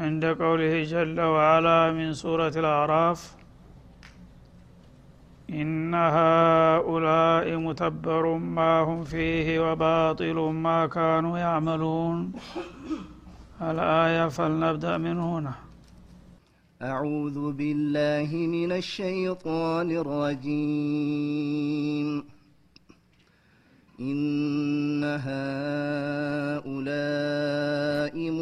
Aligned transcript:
عند 0.00 0.24
قوله 0.24 0.82
جل 0.82 1.20
وعلا 1.20 1.92
من 1.92 2.12
سورة 2.14 2.52
الأعراف 2.56 3.36
إن 5.50 5.94
هؤلاء 5.94 7.56
متبر 7.56 8.34
ما 8.36 8.80
هم 8.80 9.04
فيه 9.04 9.72
وباطل 9.72 10.34
ما 10.34 10.86
كانوا 10.86 11.38
يعملون. 11.38 12.32
الآية 13.62 14.28
فلنبدأ 14.28 14.98
من 14.98 15.18
هنا. 15.18 15.54
أعوذ 16.82 17.52
بالله 17.52 18.36
من 18.36 18.72
الشيطان 18.72 19.90
الرجيم. 19.90 21.44
إن 24.00 25.04
هؤلاء 25.04 25.79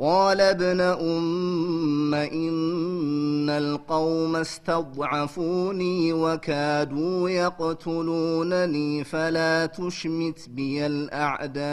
قال 0.00 0.40
ابن 0.40 0.80
أم 0.80 2.14
إن 2.14 3.50
القوم 3.50 4.36
استضعفوني 4.36 6.12
وكادوا 6.12 7.30
يقتلونني 7.30 9.04
فلا 9.04 9.66
تشمت 9.66 10.48
بي 10.48 10.86
الأعداء 10.86 11.64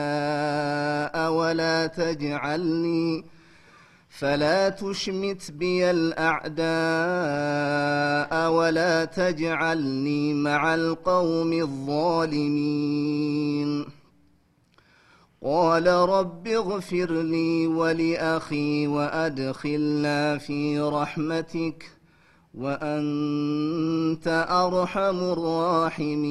ولا 1.31 1.87
تجعلني 1.87 3.25
فلا 4.09 4.69
تشمت 4.69 5.51
بي 5.51 5.91
الأعداء 5.91 6.61
ولا 8.51 9.05
تجعلني 9.05 10.33
مع 10.33 10.75
القوم 10.75 11.53
الظالمين. 11.53 12.81
قال 15.43 15.87
رب 15.87 16.47
اغفر 16.47 17.11
لي 17.11 17.67
ولأخي 17.67 18.87
وأدخلنا 18.87 20.37
في 20.37 20.79
رحمتك 20.79 21.91
وأنت 22.53 24.27
أرحم 24.49 25.19
الراحمين. 25.33 26.21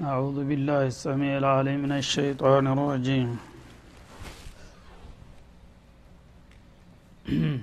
أعوذ 0.00 0.44
بالله 0.44 0.86
السميع 0.86 1.38
العليم 1.38 1.82
من 1.82 1.92
الشيطان 1.92 2.66
الرجيم. 2.66 3.38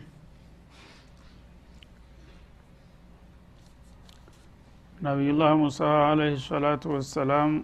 نبي 5.08 5.30
الله 5.30 5.56
موسى 5.56 5.84
عليه 5.84 6.34
الصلاة 6.34 6.80
والسلام 6.86 7.64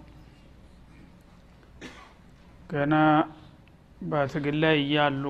ገና 2.70 2.96
በትግል 4.10 4.58
ላይ 4.64 4.76
እያሉ 4.82 5.24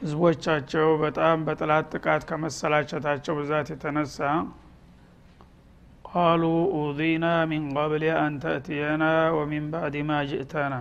ህዝቦቻቸው 0.00 0.88
በጣም 1.02 1.44
በጥላት 1.46 1.86
ጥቃት 1.94 2.22
ከመሰላቸታቸው 2.28 3.34
ብዛት 3.38 3.68
የተነሳ 3.72 4.18
ቃሉ 6.10 6.42
ኡዚና 6.76 7.26
ሚን 7.50 7.64
ቀብል 7.76 8.04
አን 8.16 8.34
ተእትየና 8.42 9.04
ወሚን 9.36 9.64
ባዕድ 9.72 9.96
ማ 10.08 10.20
ጅእተና። 10.30 10.74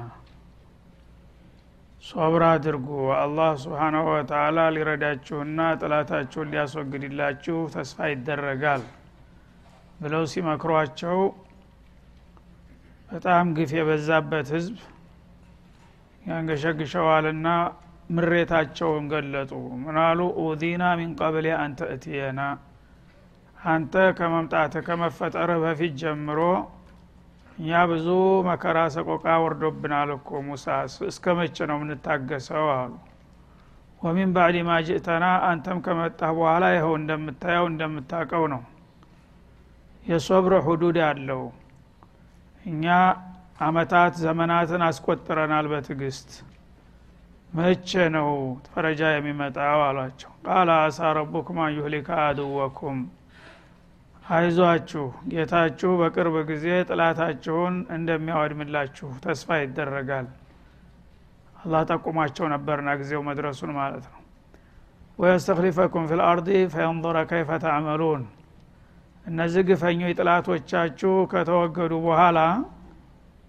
ሶብር 2.03 2.43
አድርጉ። 2.47 2.87
አላህ 3.19 3.49
ስብሓናሁ 3.61 4.05
ወተላ 4.11 4.67
ሊረዳችሁና 4.75 5.59
ጥላታችሁን 5.79 6.51
ሊያስወግድላችሁ 6.53 7.57
ተስፋ 7.75 8.07
ይደረጋል 8.11 8.83
ብለው 9.99 10.23
ሲመክሯቸው 10.33 11.17
በጣም 13.15 13.45
ግፍ 13.57 13.71
የበዛበት 13.75 14.47
ህዝብ 14.53 14.77
ያንገሸግሸዋልና 16.23 17.47
ምሬታቸውን 18.09 19.05
ገለጡ። 19.11 19.51
ምናሉ 19.83 20.19
ኡዚና 20.43 20.83
ሚን 20.99 21.11
ቀብል 21.19 21.47
አንተ 21.57 21.79
እትየና 21.93 22.41
አንተ 23.57 24.03
ከመምጣት 24.17 24.73
ከመፈጠርህ 24.87 25.59
በፊት 25.63 25.93
ጀምሮ 26.01 26.39
እኛ 27.57 27.83
ብዙ 27.91 28.07
መከራ 28.47 28.77
ሰቆቃ 28.95 29.25
ወርዶብናል 29.43 30.09
እኮ 30.17 30.41
ሙሳ። 30.47 30.65
እስከ 31.09 31.35
መቼ 31.39 31.57
ነው 31.69 31.77
የምንታገሰው? 31.79 32.65
አሉ። 32.75 32.93
ወሚን 34.01 34.31
ባዕድ 34.35 34.57
ማ 34.67 34.73
አንተም 35.49 35.79
ከመጣህ 35.85 36.31
በኋላ 36.37 36.65
ይኸው 36.75 36.95
እንደምታየው 37.01 37.67
እንደምታቀው 37.71 38.45
ነው። 38.53 38.63
የሶብር 40.05 40.55
ሁዱድ 40.67 40.99
አለው 41.07 41.43
እኛ 42.65 42.85
አመታት 43.61 44.13
ዘመናትን 44.23 44.81
አስቆጥረናል 44.85 45.65
በትዕግስት። 45.71 46.29
መቼ 47.49 47.89
ነው 48.15 48.29
ፈረጃ 48.67 49.01
የሚመጣው? 49.11 49.79
አሏቸው። 49.85 50.31
ቃል 50.47 50.69
አሳ 50.77 51.11
ረቡኩም 51.17 51.59
አን 51.63 51.75
ዩህሊከ 51.77 52.09
አድወኩም። 52.23 52.97
አይዟችሁ 54.25 55.03
ጌታችሁ 55.31 55.91
በቅርብ 55.99 56.35
ጊዜ 56.49 56.67
ጥላታችሁን 56.89 57.75
እንደሚያወድምላችሁ 57.95 59.09
ተስፋ 59.25 59.57
ይደረጋል። 59.61 60.27
አላህ 61.55 61.81
ጠቁሟቸው 61.91 62.45
ነበርና 62.53 62.89
ጊዜው 62.99 63.21
መድረሱን 63.29 63.71
ማለት 63.77 64.05
ነው። 64.11 64.21
ወየስተክሊፈኩም 65.19 66.05
ፊ 66.09 66.17
ልአርዲ 66.19 66.49
ፈየንظረ 66.73 67.17
ከይፈ 67.29 67.49
ተዕመሉን 67.63 68.23
እነዚህ 69.25 69.63
ግፈኞች 69.69 70.13
ጥላቶቻችሁ 70.19 71.13
ከተወገዱ 71.31 71.93
በኋላ 72.05 72.39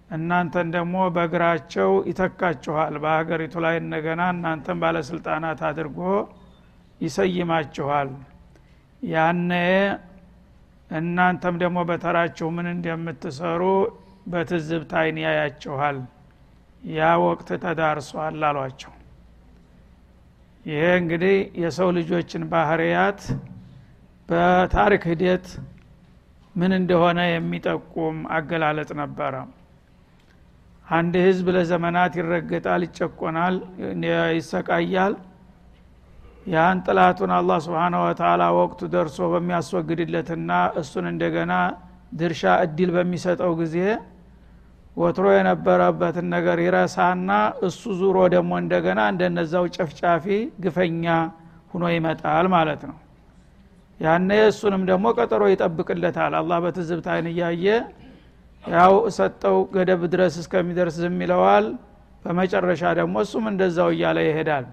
እናንተን 0.09 0.67
ደግሞ 0.75 0.95
በእግራቸው 1.15 1.91
ይተካችኋል። 2.09 2.93
በሀገሪቱ 3.03 3.55
ላይ 3.65 3.75
እንደገና 3.81 4.21
እናንተን 4.33 4.77
ባለስልጣናት 4.83 5.61
አድርጎ 5.69 5.99
ይሰይማችኋል። 7.01 8.09
ያነ 9.07 9.51
እናንተም 10.91 11.55
ደግሞ 11.63 11.79
በተራችሁ 11.89 12.47
ምን 12.55 12.67
እንደምትሰሩ 12.73 13.63
በትዝብት 14.27 14.91
አይን 15.01 15.17
ያያችኋል። 15.25 15.97
ያ 16.91 17.09
ወቅት 17.25 17.49
ተዳርሷል 17.63 18.41
አሏቸው። 18.49 18.93
ይሄ 20.65 20.83
እንግዲህ 21.01 21.35
የሰው 21.63 21.89
ልጆችን 21.97 22.43
ባህርያት 22.51 23.21
በታሪክ 24.29 25.03
ሂደት 25.09 25.45
ምን 26.55 26.71
እንደሆነ 26.77 27.19
የሚጠቁም 27.27 28.17
አገላለጥ 28.35 28.89
ነበረ። 29.01 29.33
አንድ 30.87 31.13
ህዝብ 31.25 31.47
ለዘመናት 31.55 32.13
ይረገጣል 32.19 32.81
ይጨቆናል 32.87 33.55
ይሰቃያል። 34.37 35.13
ያን 36.47 36.77
ጥላቱን 36.85 37.31
አላህ 37.37 37.57
ስብሓነ 37.65 37.95
ወተላ 38.03 38.43
ወቅቱ 38.59 38.81
ደርሶ 38.93 39.17
በሚያስወግድለትና 39.33 40.51
እሱን 40.81 41.07
እንደገና 41.11 41.53
ድርሻ 42.13 42.43
እድል 42.65 42.91
በሚሰጠው 42.95 43.51
ጊዜ 43.61 43.75
ወትሮ 44.97 45.25
የነበረበትን 45.35 46.27
ነገር 46.35 46.59
ይረሳና 46.65 47.31
እሱ 47.67 47.81
ዙሮ 47.99 48.19
ደግሞ 48.33 48.51
እንደገና 48.61 49.01
እንደነዛው 49.11 49.65
ጨፍጫፊ 49.75 50.25
ግፈኛ 50.63 51.05
ሁኖ 51.73 51.85
ይመጣል 51.95 52.47
ማለት 52.55 52.81
ነው 52.89 52.97
ያነ 53.99 54.29
እሱንም 54.49 54.81
ደግሞ 54.89 55.05
ቀጠሮ 55.17 55.43
ይጠብቅለታል። 55.51 56.33
አላህ 56.39 56.57
በትዝብት 56.63 57.07
አይን 57.13 57.27
እያየ 57.31 57.65
ያው 58.63 58.93
ሰጠው 59.17 59.57
ገደብ 59.75 60.01
ድረስ 60.13 60.35
እስከሚደርስ 60.41 60.95
ዝም 61.03 61.17
ይለዋል። 61.23 61.67
በመጨረሻ 62.25 62.83
ደግሞ 62.99 63.15
እሱም 63.25 63.45
እንደዛው 63.51 63.89
እያለ 63.95 64.17
ይሄዳል። 64.27 64.65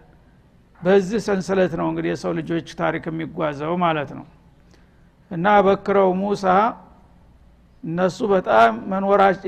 በዚህ 0.81 1.21
ሰንሰለት 1.26 1.73
ነው 1.81 1.87
እንግዲህ 1.90 2.11
የሰው 2.12 2.33
ልጆች 2.38 2.66
ታሪክ 2.81 3.04
የሚጓዘው 3.11 3.75
ማለት 3.85 4.11
ነው። 4.19 4.25
እና 5.31 5.47
በክረው 5.66 6.11
ሙሳ 6.21 6.45
እነሱ 7.85 8.19
በጣም 8.33 8.73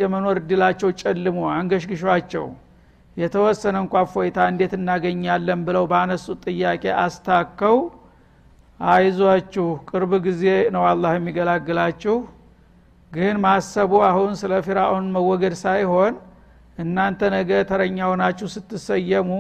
የመኖር 0.03 0.37
እድላቸው 0.41 0.89
ጨልሞ 1.01 1.39
አንገሽግሿቸው 1.55 2.47
የተወሰነ 3.17 3.77
እንኳ 3.85 4.03
ፎይታ 4.13 4.39
እንዴት 4.51 4.73
እናገኛለን 4.79 5.61
ብለው 5.69 5.85
ባነሱት 5.93 6.41
ጥያቄ 6.49 6.85
አስታከው 7.05 7.77
አይዟችሁ 8.81 9.67
ቅርብ 9.91 10.13
ጊዜ 10.27 10.45
ነው 10.75 10.83
አላህ 10.89 11.13
የሚገላግላችሁ። 11.17 12.17
ግን 13.13 13.37
ማሰቡ 13.45 13.93
አሁን 14.09 14.33
ስለ 14.41 14.53
ፊራውን 14.67 15.07
መወገድ 15.15 15.55
ሳይሆን 15.63 16.15
እናንተ 16.79 17.21
ነገ 17.35 17.51
ተረኛ 17.69 17.99
ሆናችሁ 18.11 18.47
ስትሰየሙ 18.55 19.31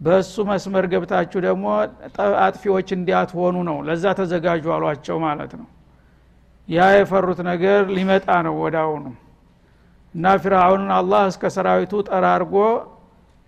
በእሱ 0.00 0.34
መስመር 0.48 0.84
ገብታችሁ 0.92 1.38
ደግሞ 1.46 1.66
አጥፊዎች 2.44 2.88
እንዲያትሆኑ 2.96 3.56
ነው። 3.68 3.78
ለዛ 3.86 4.04
ተዘጋጁ 4.18 4.64
አሏቸው 4.76 5.16
ማለት 5.26 5.52
ነው። 5.60 5.68
ያ 6.68 6.86
የፈሩት 6.96 7.40
ነገር 7.48 7.80
ሊመጣ 7.96 8.28
ነው 8.46 8.54
ወዳውኑ 8.62 9.04
እና 10.14 10.26
ፊርአውንን 10.42 10.90
አላህ 10.98 11.22
እስከ 11.30 11.44
ሰራዊቱ 11.56 11.92
ጠራርጎ 12.08 12.54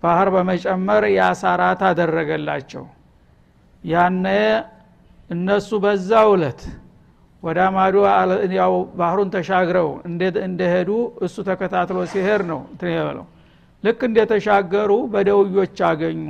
ባህር 0.02 0.28
በመጨመር 0.34 1.04
የአሳራት 1.14 1.80
አደረገላቸው። 1.88 2.84
ያነ 3.84 4.26
እነሱ 5.30 5.68
በዛ 5.82 6.10
ውለት 6.30 6.60
ወደ 7.42 7.58
ማዶ 7.74 7.96
ያው 8.58 8.72
ባህሩን 8.98 9.28
ተሻግረው 9.34 9.88
እንደሄዱ 10.46 10.90
እሱ 11.26 11.36
ተከታትሎ 11.48 11.98
ሲሄድ 12.12 12.42
ነው 12.50 12.60
እንትን 12.72 12.90
የበለው። 12.94 13.26
ልክ 13.84 14.00
እንደተሻገሩ 14.08 14.92
በደውዮች 15.12 15.78
አገኙ። 15.88 16.24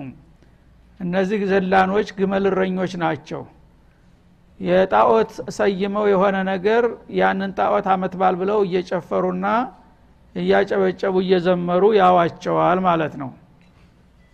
እነዚህ 1.01 1.41
ዘላኖች 1.51 2.09
ግመልረኞች 2.19 2.93
ናቸው። 3.03 3.43
የጣዖት 4.61 5.33
ሰይመው 5.57 6.05
የሆነ 6.13 6.37
ነገር 6.51 6.85
ያንን 7.19 7.51
ጣዖት 7.59 7.87
አመት 7.95 8.15
ባል 8.21 8.37
ብለው 8.41 8.61
እየጨፈሩና 8.67 9.47
እያጨበጨቡ 10.35 11.15
እየዘመሩ 11.25 11.85
ያዋቸዋል 12.01 12.79
ማለት 12.89 13.15
ነው 13.23 13.31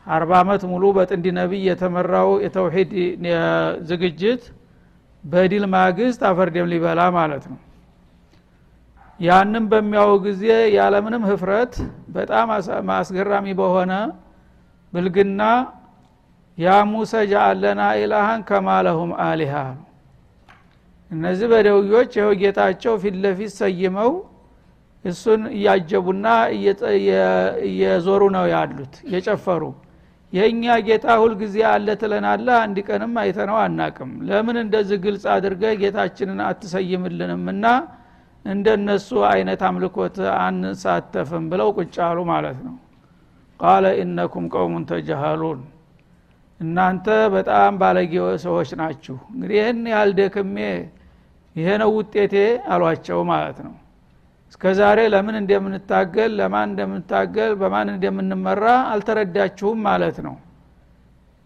አርባ 0.06 0.32
አመት 0.40 0.62
ሙሉ 0.70 0.84
በጥንዲ 0.96 1.26
ነቢይ 1.38 1.62
የተመራው 1.68 2.30
የተውሂድ 2.44 2.90
ዝግጅት 3.90 4.42
በዲል 5.24 5.64
ማግስት 5.74 6.20
አፈርደም 6.30 6.66
ሊበላ 6.72 7.00
ማለት 7.16 7.44
ነው። 7.52 7.60
ያንም 9.20 9.64
በሚያው 9.70 10.10
ጊዜ 10.24 10.44
ያለምንም 10.76 11.22
ህፍረት 11.30 11.74
በጣም 12.16 12.48
አስገራሚ 12.96 13.46
በሆነ 13.60 13.92
ብልግና 14.92 15.42
ያ 16.58 16.74
ሙሰ 16.90 17.12
ጃአለና 17.30 17.82
ኢላሃን 18.00 18.42
ከማለሁም 18.48 19.12
አሊሃ። 19.24 19.54
እነዚህ 21.10 21.46
በደውዮች 21.52 22.12
ይኸው 22.18 22.30
ጌታቸው 22.42 22.94
ፊት 23.02 23.16
ለፊት 23.24 23.52
ሰይመው 23.60 24.12
እሱን 25.04 25.42
እያጀቡና 25.56 26.26
እየዞሩ 27.66 28.22
ነው 28.36 28.44
ያሉት 28.54 28.94
እየጨፈሩ 29.08 29.62
የእኛ 30.34 30.64
ጌታ 30.86 31.06
ሁልጊዜ 31.20 31.56
አለ 31.70 31.88
ትለናለ? 32.00 32.46
አንድ 32.62 32.76
ቀንም 32.88 33.12
አይተነው 33.22 33.58
አናቅም። 33.64 34.10
ለምን 34.28 34.56
እንደዚህ 34.62 34.98
ግልጽ 35.04 35.24
አድርገ 35.34 35.62
ጌታችንን 35.82 36.40
አትሰይምልንም 36.46 37.44
እና 37.52 37.66
እንደነሱ 38.44 39.08
አይነት 39.28 39.60
አምልኮት 39.68 40.16
አንሳተፍም 40.38 41.44
ብለው 41.52 41.68
ቁጭ 41.78 41.94
አሉ 42.06 42.18
ማለት 42.32 42.58
ነው። 42.66 42.74
ቃለ 43.60 43.84
ኢነኩም 44.00 44.46
ቀውሙን 44.54 44.84
ተጀሃሉን 44.90 45.60
እናንተ 46.60 47.06
በጣም 47.34 47.72
ባለጌ 47.80 48.12
ሰዎች 48.44 48.70
ናችሁ። 48.80 49.16
እንግዲህ 49.32 49.56
ይህን 49.60 49.80
ያህል 49.92 50.10
ደክሜ 50.20 50.56
ይሄ 51.56 51.68
ነው 51.82 51.90
ውጤቴ 51.96 52.34
አሏቸው 52.74 53.18
ማለት 53.30 53.58
ነው 53.66 53.74
እስከ 54.54 54.72
ዛሬ 54.78 54.98
ለምን 55.12 55.36
እንደምንታገል 55.38 56.32
ለማን 56.38 56.66
እንደምንታገል 56.68 57.52
በማን 57.60 57.88
እንደምንመራ 57.92 58.64
አልተረዳችሁም 58.90 59.78
ማለት 59.86 60.18
ነው። 60.26 60.34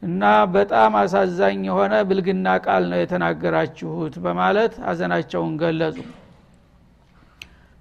እና 0.02 0.22
በጣም 0.54 0.92
አሳዛኝ 1.00 1.60
የሆነ 1.68 1.94
ብልግና 2.08 2.48
ቃል 2.64 2.82
ነው 2.90 2.98
የተናገራችሁት 3.00 4.16
በማለት 4.24 4.74
አዘናቸውን 4.90 5.54
ገለጹ። 5.62 5.96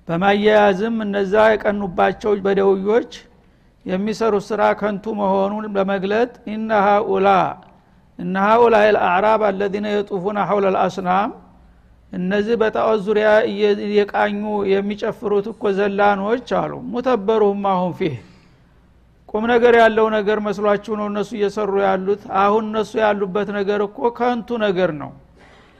በማያያዝም 0.07 0.95
እነዛ 1.05 1.33
የቀኑባቸው 1.51 2.33
በደውዮች 2.45 3.11
የሚሰሩት 3.85 4.45
ስራ 4.49 4.61
ከንቱ 4.79 5.15
መሆኑን 5.19 5.67
በመግለጥ 5.75 6.31
ኢነ 6.53 6.71
ሃኡላ 6.87 7.27
እነ 8.19 8.35
ሃኡላ 8.47 8.75
ልአዕራብ 8.89 9.43
አለዚነ 9.49 9.87
የጡፉነ 9.93 10.37
ሐውለ 10.49 10.67
ልአስናም 10.75 11.29
እነዚህ 12.13 12.55
በጣዖት 12.61 12.99
ዙሪያ 13.05 13.29
እየቃኙ 13.85 14.41
የሚጨፍሩት 14.71 15.45
እኮ 15.51 15.71
ዘላኖች 15.77 16.49
አሉ። 16.59 16.73
ሙተበሩሁም 16.93 17.63
አሁን 17.71 17.91
ፊህ። 17.99 18.15
ቁም 19.29 19.43
ነገር 19.51 19.73
ያለው 19.81 20.05
ነገር 20.15 20.37
መስሏችሁ 20.45 20.93
ነው 20.99 21.07
እነሱ 21.11 21.29
እየሰሩ 21.37 21.71
ያሉት? 21.85 22.21
አሁን 22.43 22.63
እነሱ 22.69 22.91
ያሉበት 23.03 23.49
ነገር 23.57 23.79
እኮ 23.87 23.99
ከንቱ 24.19 24.49
ነገር 24.65 24.91
ነው። 25.01 25.11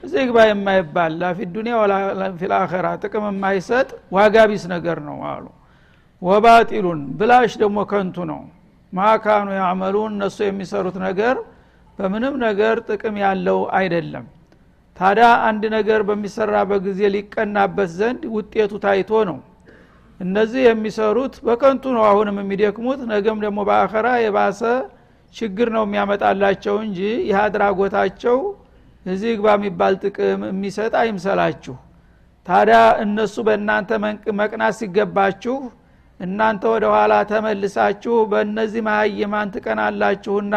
እዚህ 0.04 0.24
ግባ 0.30 0.38
የማይባል 0.48 1.14
ላፊ 1.22 1.38
ዱኒያ 1.54 1.76
ፊልአኸራ 2.40 2.88
ጥቅም 3.04 3.26
የማይሰጥ 3.30 3.88
ዋጋ 4.16 4.36
ቢስ 4.50 4.64
ነገር 4.74 4.98
ነው 5.08 5.18
አሉ። 5.32 5.46
ወባጢሉን 6.22 7.02
ብላሽ 7.20 7.52
ደግሞ 7.64 7.78
ከንቱ 7.92 8.18
ነው። 8.32 8.42
ማካኑ 8.94 9.48
ያዕመሉን 9.60 10.12
እነሱ 10.16 10.38
የሚሰሩት 10.46 10.98
ነገር 11.08 11.36
በምንም 12.00 12.36
ነገር 12.44 12.76
ጥቅም 12.90 13.16
ያለው 13.24 13.60
አይደለም 13.78 14.26
ታዲያ 14.98 15.28
አንድ 15.48 15.64
ነገር 15.76 16.02
በሚሰራበት 16.08 16.80
ጊዜ 16.88 17.02
ሊቀናበት 17.16 17.90
ዘንድ 17.98 18.22
ውጤቱ 18.36 18.72
ታይቶ 18.86 19.12
ነው። 19.30 19.38
እነዚህ 20.20 20.62
የሚሰሩት 20.68 21.34
በከንቱ 21.48 21.84
ነው 21.96 22.04
አሁንም 22.10 22.38
የሚደክሙት 22.42 23.02
ነገም 23.12 23.38
ደግሞ 23.46 23.60
በአኸራ 23.68 24.08
የባሰ 24.24 24.62
ችግር 25.36 25.68
ነው 25.76 25.84
የሚያመጣላቸው 25.86 26.76
እንጂ 26.86 27.00
ይህ 27.28 27.38
አድራጎታቸው 27.44 28.38
እዚህ 29.06 29.32
ግባ 29.40 29.48
የሚባል 29.58 29.94
ጥቅም 30.04 30.42
የሚሰጥ 30.50 30.94
አይምሰላችሁ። 31.02 31.76
ታዲያ 32.48 32.80
እነሱ 33.04 33.36
በእናንተ 33.48 33.90
መቅናት 34.40 34.74
ሲገባችሁ 34.80 35.56
እናንተ 36.20 36.64
ወደ 36.74 36.86
ኋላ 36.94 37.14
ተመልሳችሁ 37.32 38.14
በእነዚህ 38.32 38.82
መሀይማን 38.88 39.52
ትቀናላችሁና 39.56 40.56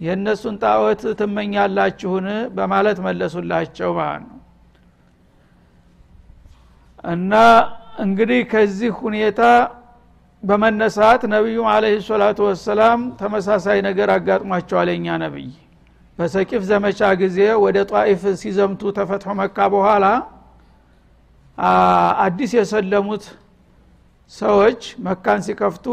የእነሱን 0.00 0.54
ጣዖት 0.62 1.02
ትመኛላችሁን? 1.18 2.26
በማለት 2.56 2.98
መለሱላቸው 3.06 3.90
ማለት 3.98 4.22
ነው። 4.28 4.36
እና 7.04 7.32
እንግዲህ 8.04 8.40
ከዚህ 8.52 8.90
ሁኔታ 9.00 9.40
በመነሳት 10.42 11.22
ነቢዩም 11.32 11.66
አለህ 11.72 11.94
ሰላቱ 12.06 12.38
ወሰላም 12.48 13.00
ተመሳሳይ 13.20 13.78
ነገር 13.88 14.08
አጋጥሟቸዋል 14.14 14.88
የኛ 14.92 15.06
ነቢይ። 15.24 15.50
በሰቂፍ 16.18 16.62
ዘመቻ 16.70 17.00
ጊዜ 17.20 17.38
ወደ 17.64 17.76
ጧኢፍ 17.90 18.22
ሲዘምቱ 18.40 18.82
ተፈትሖ 18.98 19.34
መካ 19.40 19.58
በኋላ 19.74 20.06
አዲስ 22.24 22.50
የሰለሙት 22.58 23.24
ሰዎች 24.32 24.80
መካን 25.06 25.40
ሲከፍቱ 25.46 25.86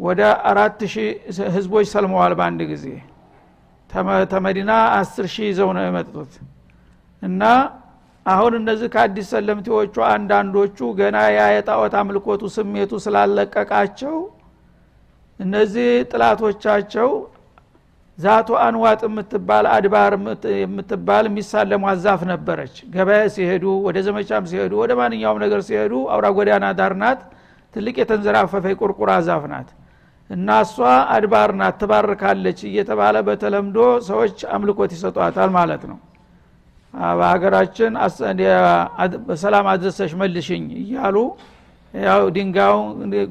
ወደ 0.00 0.20
አራት 0.50 0.80
ሺህ 0.92 1.08
ህዝቦች 1.54 1.86
ሰልመዋል 1.92 2.32
በአንድ 2.38 2.60
ጊዜ። 2.70 2.84
ተመዲና 4.32 4.70
አስር 4.98 5.26
ሺህ 5.32 5.46
ይዘው 5.50 5.70
ነው 5.76 5.82
የመጡት። 5.86 6.32
እና 7.22 7.42
አሁን 8.26 8.52
እነዚህ 8.58 8.88
ከአዲስ 8.94 9.26
ሰለምቴዎቹ 9.34 9.94
አንዳንዶቹ 10.10 10.78
ገና 10.98 11.16
ያ 11.32 11.42
የጣዖት 11.54 11.94
አምልኮቱ 12.00 12.42
ስሜቱ 12.56 12.92
ስላለቀቃቸው 13.04 14.16
እነዚህ 15.40 15.88
ጥላቶቻቸው 16.10 17.10
ዛቱ 18.18 18.48
አንዋጥ 18.64 19.00
የምትባል 19.06 19.66
አድባር 19.74 20.12
የምትባል 20.56 21.24
የሚሳለሙ 21.30 21.82
አዛፍ 21.92 22.22
ነበረች። 22.32 22.74
ገበያ 22.94 23.20
ሲሄዱ 23.34 23.64
ወደ 23.86 23.98
ዘመቻም 24.06 24.48
ሲሄዱ 24.50 24.72
ወደ 24.82 24.92
ማንኛውም 25.00 25.38
ነገር 25.44 25.60
ሲሄዱ 25.68 25.94
አውራ 26.14 26.28
ጎዳና 26.38 26.66
ዳር 26.80 26.94
ናት። 27.02 27.20
ትልቅ 27.74 27.94
የተንዘራፈፈ 28.00 28.64
ቁርቁራ 28.80 29.10
ዛፍ 29.26 29.44
ናት 29.52 29.68
እና 30.30 30.48
እሷ 30.64 30.76
አድባር 31.14 31.50
ናት 31.60 31.76
ትባርካለች 31.80 32.58
እየተባለ 32.68 33.16
በተለምዶ 33.28 33.78
ሰዎች 34.08 34.36
አምልኮት 34.54 34.90
ይሰጧታል 34.96 35.50
ማለት 35.56 35.82
ነው። 35.90 35.98
በሀገራችን 37.14 37.92
በሰላም 39.28 39.66
አድረሰሽ 39.72 40.12
መልሽኝ 40.22 40.64
እያሉ 40.82 41.16
ያው 41.94 42.22
ድንጋዩ 42.34 42.74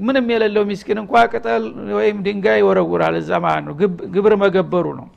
ምንም 0.05 0.25
የሌለው 0.33 0.63
ሚስኪን 0.69 0.97
እንኳ 1.01 1.13
ቅጠል 1.31 1.63
ወይም 1.97 2.17
ድንጋይ 2.25 2.57
ይወረውራል 2.61 3.15
እዛ 3.21 3.31
ማለት 3.45 3.63
ነው። 3.67 3.73
ግብር 4.15 4.33
መገበሩ 4.43 4.85
ነው። 4.99 5.07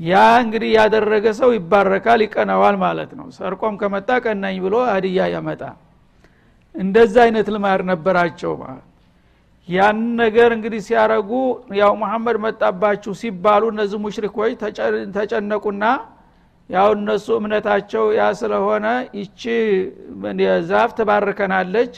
ያ 0.00 0.14
እንግዲህ 0.42 0.70
ያደረገ 0.78 1.26
ሰው 1.38 1.50
ይባረካል 1.56 2.20
ይቀናዋል 2.26 2.76
ማለት 2.82 3.10
ነው። 3.18 3.26
ሰርቆም 3.38 3.76
ከመጣ 3.80 4.10
ቀናኝ 4.24 4.56
ብሎ 4.64 4.74
አድያ 4.92 5.20
ያመጣ። 5.34 5.62
እንደዛ 6.74 7.14
አይነት 7.26 7.46
ልማድ 7.54 7.80
ነበራቸው 7.90 8.52
ማለት 8.62 8.84
ያን 9.68 9.98
ነገር 10.20 10.50
እንግዲህ 10.56 10.80
ሲያረጉ 10.86 11.30
ያው 11.80 11.92
መሐመድ 12.02 12.36
መጣባችሁ 12.44 13.12
ሲባሉ 13.20 13.64
እነዚህ 13.72 13.98
ሙሽሪኮች 14.04 14.52
ተጨነቁና 15.16 15.84
ያው 16.70 16.88
እነሱ 16.96 17.26
እምነታቸው 17.38 18.04
ያ 18.18 18.24
ስለሆነ 18.40 18.86
ይቺ 19.18 19.42
ዛፍ 20.70 20.90
ትባርከናለች 20.98 21.92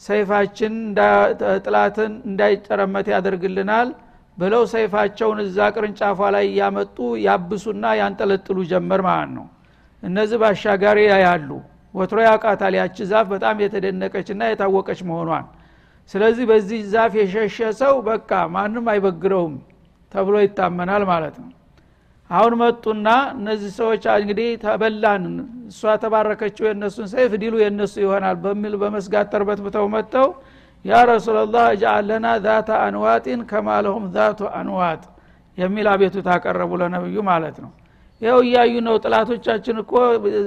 ሰይፋችን 0.00 0.74
ጥላትን 1.64 2.12
እንዳይጨረመት 2.28 3.06
ያደርግልናል 3.14 3.88
ብለው 4.36 4.62
ሰይፋቸውን 4.72 5.38
እዛ 5.44 5.58
ቅርንጫፏ 5.74 6.20
ላይ 6.34 6.44
እያመጡ 6.50 6.96
ያብሱና 7.24 7.84
ያንጠለጥሉ 8.00 8.58
ጀመር 8.70 9.00
ማለት 9.08 9.30
ነው። 9.36 9.46
እነዚህ 10.02 10.38
ባሻጋሪ 10.42 10.98
ያያሉ። 11.10 11.50
ወትሮ 11.94 12.18
ያውቃታል 12.26 12.74
ያቺ 12.80 12.96
ዛፍ 13.10 13.26
በጣም 13.34 13.56
የተደነቀችና 13.64 14.42
የታወቀች 14.50 15.00
መሆኗን 15.08 15.44
ስለዚህ 16.10 16.44
በዚህ 16.50 16.80
ዛፍ 16.92 17.12
የሸሸ 17.18 17.58
ሰው 17.80 17.94
በቃ 18.08 18.30
ማንም 18.54 18.86
አይበግረውም 18.92 19.54
ተብሎ 20.12 20.34
ይታመናል 20.44 21.04
ማለት 21.10 21.36
ነው። 21.42 21.50
አሁን 22.30 22.52
መጡና 22.60 23.08
እነዚህ 23.36 23.70
ሰዎች 23.78 24.04
እንግዲህ 24.14 24.48
ተበላን 24.62 25.24
እሷ 25.70 25.94
ተባረከችው 26.02 26.64
የእነሱን 26.68 27.08
ሰይፍ 27.12 27.32
ዲሉ 27.42 27.54
የእነሱ 27.62 27.94
ይሆናል 28.04 28.36
በሚል 28.44 28.74
በመስጋት 28.82 29.26
ተርበት 29.32 29.60
ብተው 29.64 29.86
መጥተው 29.94 30.28
ያ 30.84 31.00
ረሱላላህ 31.10 31.64
እጃአል 31.74 32.06
ለና 32.10 32.28
ዛተ 32.44 32.70
አንዋጢን 32.86 33.40
ከማለሁም 33.50 34.04
ዛቱ 34.14 34.40
አንዋጥ 34.60 35.02
የሚል 35.58 35.86
አቤቱታ 35.92 36.28
አቀረቡ 36.36 36.72
ለነብዩ 36.80 37.16
ማለት 37.28 37.56
ነው። 37.64 37.70
ይኸው 38.22 38.40
እያዩ 38.46 38.74
ነው። 38.86 38.96
ጥላቶቻችን 39.04 39.76
እኮ 39.82 39.92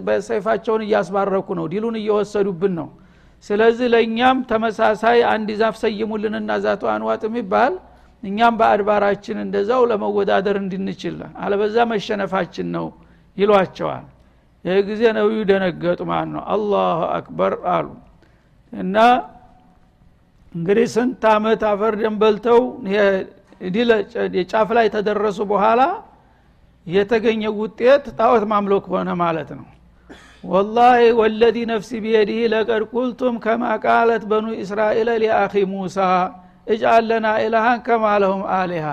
በሰይፋቸውን 0.08 0.84
እያስባረኩ 0.86 1.48
ነው። 1.60 1.66
ዲሉን 1.74 1.96
እየወሰዱብን 2.02 2.74
ነው 2.80 2.88
ስለዚህ 3.44 3.88
ለእኛም 3.94 4.38
ተመሳሳይ 4.50 5.20
አንድ 5.32 5.50
ዛፍ 5.60 5.76
ሰይሙልንና 5.84 6.52
ዛቱ 6.64 6.84
አንዋጥ 6.94 7.22
የሚባል 7.28 7.74
እኛም 8.24 8.54
በአድባራችን 8.60 9.38
እንደዛው 9.44 9.82
ለመወዳደር 9.92 10.56
እንድንችል 10.62 11.16
አለበዛ 11.44 11.78
መሸነፋችን 11.92 12.68
ነው 12.76 12.86
ይሏቸዋል። 13.38 14.06
ይህ 14.66 14.78
ጊዜ 14.88 15.02
ነቢዩ 15.18 15.40
ደነገጡ 15.50 16.00
ማለት 16.12 16.30
ነው። 16.36 16.44
አላሁ 16.54 17.00
አክበር 17.18 17.54
አሉ። 17.74 17.88
እና 18.74 18.96
እንግዲህ 20.54 20.88
ስንት 20.94 21.24
አመት 21.34 21.62
አፈር 21.70 21.94
ደንበልተው 22.02 22.60
የጫፍ 24.36 24.70
ላይ 24.78 24.88
ተደረሱ 24.96 25.40
በኋላ 25.52 25.82
የተገኘ 26.88 27.44
ውጤት 27.60 28.04
ጣዖት 28.18 28.44
ማምለክ 28.52 28.86
ሆነ 28.94 29.10
ማለት 29.22 29.50
ነው 29.60 29.66
ወላሂ 30.44 31.02
ወለዚ 31.20 31.58
ነፍሲ 31.72 31.92
ቢየዲህ 32.04 32.40
ለቀድ 32.54 32.84
ቁልቱም 32.94 33.36
ከማ 33.46 33.64
ቃለት 33.86 34.24
በኑ 34.32 34.48
እስራኤል 34.64 35.10
ሊአኺ 35.24 35.54
ሙሳ 35.72 35.98
እጅአል 36.68 37.04
ለና 37.10 37.28
ኢላሃን 37.44 37.80
ከማ 37.88 38.06
ለሁም 38.24 38.44
አሊሃ 38.58 38.86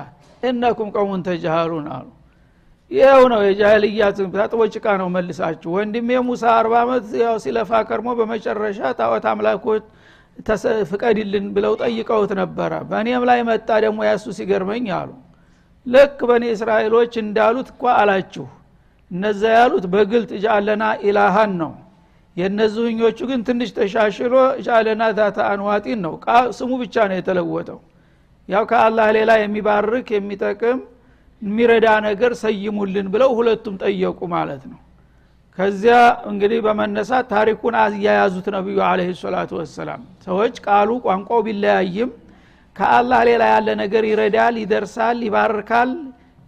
እነኩም 0.43 0.89
ቀውሙን 0.95 1.23
ተጃሃሉን 1.27 1.87
አሉ 1.97 2.09
ይኸው 2.91 3.23
ነው 3.33 3.41
የጃህልያ 3.47 4.07
ታጥቦ 4.35 4.63
ጭቃ 4.75 4.87
ነው 5.01 5.09
መልሳችሁ። 5.15 5.71
ወንድሜ 5.77 6.09
ሙሳ 6.27 6.45
አርባ 6.57 6.75
ዓመት 6.85 7.05
ያው 7.23 7.37
ሲለፋ 7.45 7.81
ከርሞ 7.89 8.09
በመጨረሻ 8.19 8.81
ጣዖት 8.99 9.27
አምላኮች 9.31 9.85
ፍቀድልን 10.91 11.47
ብለው 11.55 11.73
ጠይቀውት 11.83 12.33
ነበረ። 12.41 12.73
በእኔም 12.91 13.25
ላይ 13.31 13.41
መጣ 13.49 13.69
ደግሞ 13.85 14.01
ያሱ 14.11 14.25
ሲገርመኝ 14.39 14.87
አሉ። 14.99 15.11
ልክ 15.87 16.19
በእኔ 16.29 16.45
እስራኤሎች 16.57 17.13
እንዳሉት 17.25 17.71
እኳ 17.75 17.85
አላችሁ 18.01 18.47
እነዛ 19.13 19.43
ያሉት 19.57 19.85
በግልጥ 19.93 20.31
እጃለና 20.39 20.85
ኢላሃን 21.07 21.53
ነው። 21.63 21.73
የእነዚህኞቹ 22.37 23.19
ግን 23.31 23.41
ትንሽ 23.49 23.71
ተሻሽሎ 23.77 24.35
እጃለና 24.61 25.03
ዛታ 25.19 25.39
አንዋጢን 25.51 26.01
ነው። 26.07 26.15
ስሙ 26.59 26.71
ብቻ 26.83 26.97
ነው 27.11 27.17
የተለወጠው። 27.19 27.81
ያው 28.49 28.65
ከአላህ 28.71 29.09
ሌላ 29.17 29.31
የሚባርክ 29.41 30.09
የሚጠቅም 30.17 30.79
የሚረዳ 31.43 31.87
ነገር 32.07 32.33
ሰይሙልን 32.43 33.07
ብለው 33.15 33.31
ሁለቱም 33.39 33.75
ጠየቁ 33.83 34.21
ማለት 34.35 34.63
ነው። 34.73 34.81
ከዚያ 35.59 35.97
እንግዲህ 36.31 36.59
በመነሳት 36.67 37.25
ታሪኩን 37.33 37.75
አያያዙት 37.81 38.47
ነቢዩ 38.57 38.79
አለ 38.89 39.01
ሰላቱ 39.21 39.51
ወሰላም። 39.61 40.03
ሰዎች 40.27 40.55
ቃሉ 40.67 40.91
ቋንቋው 41.05 41.41
ቢለያይም 41.47 42.11
ከአላህ 42.77 43.21
ሌላ 43.29 43.43
ያለ 43.53 43.69
ነገር 43.83 44.05
ይረዳል 44.11 44.55
ይደርሳል 44.63 45.19
ይባርካል 45.27 45.91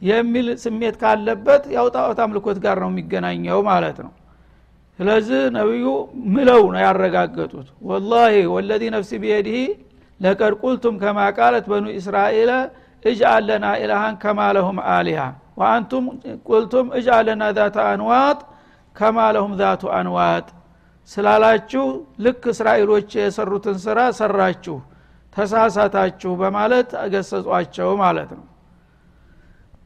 የሚል 0.05 0.47
ስሜት 0.65 0.95
ካለበት 1.03 1.63
ያው 1.77 1.87
ጣዖት 1.95 2.19
አምልኮት 2.25 2.59
ጋር 2.65 2.77
ነው 2.83 2.91
የሚገናኘው 2.93 3.59
ማለት 3.69 3.99
ነው። 4.05 4.13
ስለዚህ 4.99 5.43
ነቢዩ 5.57 5.87
ምለው 6.35 6.63
ነው 6.75 6.81
ያረጋገጡት። 6.87 7.69
ወላሂ 7.89 8.35
ወለዚ 8.55 8.83
ነፍሲ 8.97 9.13
ቢየዲህ 9.23 9.63
ለቀድ 10.21 10.55
ቁልቱም 10.63 10.97
ከማ 11.03 11.19
ቃለት 11.39 11.65
በኑ 11.71 11.87
እስራኤል 12.01 12.51
እጅአል 13.03 13.43
ለና 13.49 13.67
ኢላሃን 13.83 14.15
ከማ 14.23 14.39
አሊሃ 14.95 15.23
ወአንቱም 15.61 16.05
ቁልቱም 16.49 16.87
እጅአል 16.99 17.25
ለና 17.29 17.45
ዛተ 17.59 17.77
አንዋጥ 17.91 18.39
ከማ 18.97 19.19
ለሁም 19.37 19.53
ዛቱ 19.61 19.83
አንዋጥ 19.99 20.47
ስላላችሁ 21.11 21.85
ልክ 22.25 22.43
እስራኤሎች 22.53 23.09
የሰሩትን 23.19 23.77
ስራ 23.85 24.01
ሰራችሁ 24.19 24.77
ተሳሳታችሁ 25.37 26.33
በማለት 26.41 26.91
አገሰጿቸው 27.03 27.89
ማለት 28.03 28.31
ነው 28.39 28.45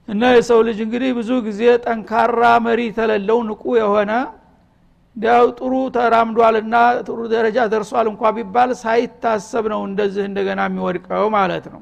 እና 0.08 0.22
የሰው 0.34 0.60
ልጅ 0.66 0.78
እንግዲህ 0.84 1.10
ብዙ 1.18 1.30
ጊዜ 1.46 1.62
ጠንካራ 1.84 2.42
መሪ 2.66 2.80
ተለለው 2.98 3.38
ንቁ 3.48 3.62
የሆነ 3.78 4.12
ዲያው 5.16 5.46
ጥሩ 5.58 5.74
ተራምዷልና 5.94 6.74
ጥሩ 7.06 7.18
ደረጃ 7.32 7.58
ደርሷል 7.72 8.06
እንኳ 8.10 8.30
ቢባል 8.36 8.70
ሳይታሰብ 8.82 9.64
ነው 9.72 9.80
እንደዚህ 9.88 10.24
እንደገና 10.28 10.60
የሚወድቀው 10.68 11.24
ማለት 11.36 11.64
ነው። 11.72 11.80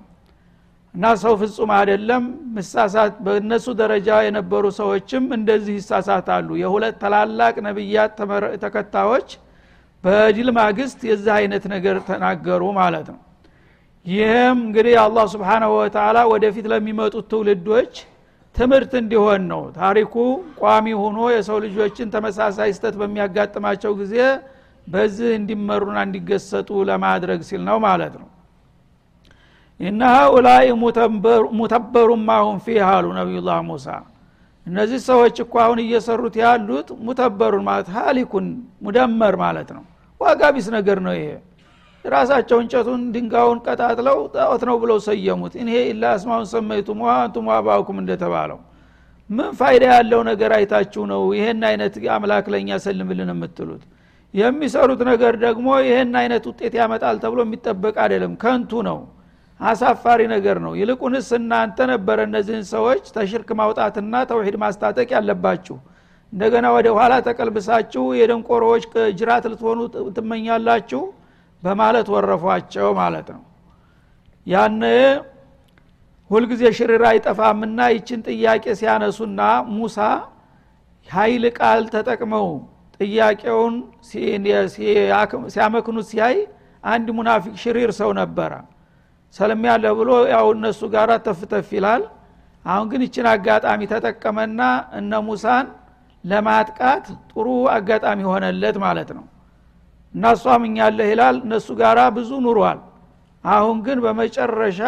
እና 0.95 1.07
ሰው 1.23 1.35
ፍጹም 1.41 1.71
አይደለም። 1.79 2.23
ምሳሳት 2.57 3.15
በእነሱ 3.25 3.67
ደረጃ 3.81 4.09
የነበሩ 4.27 4.65
ሰዎችም 4.79 5.25
እንደዚህ 5.39 5.75
ይሳሳታሉ። 5.81 6.49
የሁለት 6.63 6.97
ታላላቅ 7.03 7.55
ነቢያት 7.67 8.13
ተከታዮች 8.65 9.29
በድል 10.05 10.49
ማግስት 10.59 10.99
የዚህ 11.11 11.33
አይነት 11.39 11.65
ነገር 11.75 11.97
ተናገሩ 12.09 12.63
ማለት 12.81 13.07
ነው። 13.15 13.21
ይህም 14.07 14.59
እንግዲህ 14.67 14.95
አላህ 15.05 15.25
ስብሓናሁ 15.33 15.71
ወተላ 15.79 16.19
ወደፊት 16.33 16.67
ለሚመጡት 16.73 17.25
ትውልዶች 17.33 17.95
ትምህርት 18.57 18.93
እንዲሆን 19.01 19.43
ነው። 19.51 19.63
ታሪኩ 19.79 20.15
ቋሚ 20.61 20.87
ሆኖ 21.01 21.19
የሰው 21.35 21.59
ልጆችን 21.65 22.13
ተመሳሳይ 22.15 22.71
ስተት 22.77 22.95
በሚያጋጥማቸው 23.01 23.93
ጊዜ 24.01 24.15
በዚህ 24.87 25.31
እንዲመሩና 25.39 25.99
እንዲገሰጡ 26.07 26.69
ለማድረግ 26.91 27.41
ሲል 27.49 27.63
ነው 27.69 27.79
ማለት 27.87 28.15
ነው። 28.21 28.29
እና 29.81 30.03
ሀኡላይ 30.17 30.67
ሙተበሩ 31.59 32.11
ማሁም 32.29 32.59
ፊህ 32.67 32.85
አሉ 32.91 33.07
ነቢዩላህ 33.19 33.59
ሙሳ። 33.69 33.89
እነዚህ 34.67 35.01
ሰዎች 35.09 35.37
እኮ 35.45 35.55
አሁን 35.65 35.79
እየሰሩት 35.83 36.37
ያሉት 36.43 36.89
ሙተበሩን 37.07 37.65
ማለት 37.69 37.89
ሀሊኩን 37.97 38.47
ሙደመር 38.83 39.35
ማለት 39.43 39.69
ነው። 39.77 39.85
ዋጋ 40.21 40.41
ነገር 40.77 40.99
ነው 41.07 41.15
ይሄ 41.19 41.29
ራሳቸው 42.07 42.59
እንጨቱን 42.63 43.03
ድንጋውን 43.15 43.59
ቀጣጥለው 43.67 44.19
ጣዖት 44.35 44.63
ነው 44.69 44.77
ብለው 44.83 44.99
ሰየሙት። 45.07 45.55
እኔ 45.63 45.71
ኢላ 45.91 46.05
አስማውን 46.17 46.47
ሰመይቱም 46.53 47.01
አንቱም 47.15 47.47
አባውኩም 47.57 47.99
እንደተባለው። 48.03 48.59
ምን 49.31 49.51
ፋይዳ 49.59 49.85
ያለው 49.93 50.21
ነገር 50.29 50.51
አይታችሁ 50.57 51.03
ነው? 51.13 51.23
ይሄን 51.39 51.63
አይነት 51.71 51.95
አምላክ 52.17 52.47
ለእኛ 52.55 52.71
ሰልምልን 52.85 53.31
የምትሉት? 53.35 53.83
የሚሰሩት 54.35 55.01
ነገር 55.11 55.35
ደግሞ 55.45 55.67
ይሄን 55.87 56.15
አይነት 56.21 56.45
ውጤት 56.51 56.75
ያመጣል 56.81 57.17
ተብሎ 57.25 57.41
የሚጠበቅ 57.47 57.95
አይደለም። 58.05 58.33
ከንቱ 58.43 58.83
ነው 58.89 58.99
አሳፋሪ 59.61 60.21
ነገር 60.33 60.57
ነው። 60.65 60.73
ይልቁንስ 60.81 61.29
እናንተ 61.39 61.79
ነበረ 61.93 62.19
እነዚህን 62.29 62.65
ሰዎች 62.73 63.05
ተሽርክ 63.15 63.51
ማውጣትና 63.61 64.15
ተውሂድ 64.31 64.57
ማስታጠቅ 64.65 65.09
ያለባችሁ። 65.17 65.77
እንደገና 66.33 66.67
ወደ 66.77 66.89
ኋላ 66.97 67.15
ተቀልብሳችሁ 67.27 68.05
የደንቆሮዎች 68.21 68.85
ጅራት 69.19 69.45
ልትሆኑ 69.53 69.79
ትመኛላችሁ 70.17 71.03
በማለት 71.63 72.07
ወረፏቸው 72.15 72.89
ማለት 73.01 73.29
ነው። 73.35 73.43
ያን 74.47 74.81
ሁልጊዜ 76.31 76.63
ሽርራ 76.77 77.05
አይጠፋምና 77.13 77.81
ይችን 77.95 78.21
ጥያቄ 78.29 78.65
ሲያነሱና 78.81 79.41
ሙሳ 79.75 79.99
ኃይል 81.07 81.45
ቃል 81.59 81.83
ተጠቅመው 81.95 82.49
ጥያቄውን 83.01 83.75
ሲያመክኑት 85.55 86.07
ሲያይ 86.11 86.37
አንድ 86.85 87.09
ሙናፊቅ 87.17 87.55
ሽሪር 87.63 87.91
ሰው 88.01 88.11
ነበረ። 88.21 88.53
ሰለም 89.35 89.63
ያለ 89.69 89.87
ብሎ 89.99 90.11
ያው 90.33 90.47
እነሱ 90.57 90.81
ጋር 90.95 91.11
ተፍተፍ 91.27 91.69
ይላል። 91.77 92.03
አሁን 92.65 92.87
ግን 92.93 93.01
ይችን 93.07 93.27
አጋጣሚ 93.33 93.81
ተጠቀመና 93.93 94.61
እነ 94.99 95.13
ሙሳን 95.27 95.67
ለማጥቃት 96.25 97.05
ጥሩ 97.31 97.47
አጋጣሚ 97.75 98.21
ሆነለት 98.31 98.77
ማለት 98.85 99.11
ነው 99.17 99.25
እና 100.15 100.25
እሷም 100.37 100.63
እኛለህ 100.69 101.09
ይላል። 101.13 101.37
እነሱ 101.45 101.69
ጋር 101.81 101.99
ብዙ 102.17 102.31
ኑሯል። 102.45 102.79
አሁን 103.45 103.77
ግን 103.87 103.99
በመጨረሻ 104.05 104.81